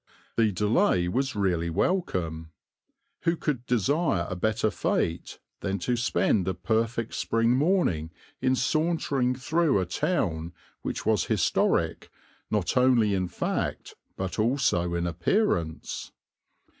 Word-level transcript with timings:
The 0.35 0.51
delay 0.51 1.07
was 1.07 1.35
really 1.35 1.69
welcome. 1.69 2.49
Who 3.21 3.37
could 3.37 3.67
desire 3.67 4.25
a 4.27 4.35
better 4.35 4.71
fate 4.71 5.37
than 5.59 5.77
to 5.77 5.95
spend 5.95 6.47
a 6.47 6.55
perfect 6.55 7.13
spring 7.13 7.51
morning 7.51 8.09
in 8.41 8.55
sauntering 8.55 9.35
through 9.35 9.79
a 9.79 9.85
town 9.85 10.53
which 10.81 11.05
was 11.05 11.25
historic 11.25 12.09
not 12.49 12.75
only 12.77 13.13
in 13.13 13.27
fact 13.27 13.93
but 14.17 14.39
also 14.39 14.95
in 14.95 15.05
appearance? 15.05 16.11